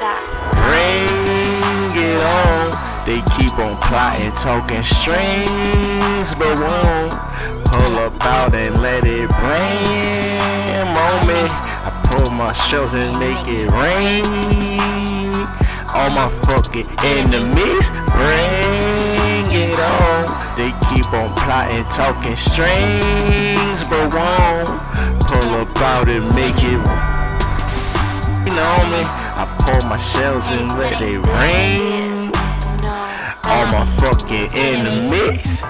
Bring 0.00 1.92
it 1.92 2.20
on. 2.20 2.72
They 3.06 3.20
keep 3.36 3.52
on 3.58 3.76
plotting, 3.82 4.32
talking 4.32 4.82
strings, 4.82 6.34
but 6.34 6.58
won't 6.58 7.12
pull 7.66 7.98
up 7.98 8.24
out 8.24 8.54
and 8.54 8.80
let 8.80 9.04
it 9.04 9.30
rain 9.42 10.40
me. 11.30 11.42
I 11.86 11.90
pull 12.08 12.30
my 12.30 12.52
shells 12.52 12.94
and 12.94 13.12
make 13.18 13.44
it 13.46 13.68
rain. 13.72 14.24
All 15.94 16.10
my 16.10 16.28
fucking 16.46 16.88
enemies, 17.04 17.86
bring 18.14 19.46
it 19.52 19.78
on. 19.78 20.24
They 20.58 20.72
keep 20.88 21.08
on 21.12 21.30
plotting, 21.36 21.84
talking 21.92 22.36
strings, 22.36 23.80
but 23.88 24.14
won't 24.14 24.68
pull 25.28 25.50
up 25.60 25.76
out 25.78 26.08
and 26.08 26.26
make 26.34 26.58
it 26.58 26.78
rain 26.78 27.20
on 28.58 28.84
me. 28.92 29.29
I 29.42 29.46
pull 29.64 29.88
my 29.88 29.96
shells 29.96 30.50
and 30.50 30.68
let 30.78 31.00
it 31.00 31.16
rain. 31.16 32.30
All 33.42 33.66
my 33.72 33.86
fucking 33.96 34.50
enemies. 34.52 35.62